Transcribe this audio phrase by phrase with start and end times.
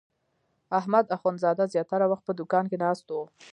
[0.79, 3.15] احمد اخوندزاده زیاتره وخت په دوکان کې ناست و.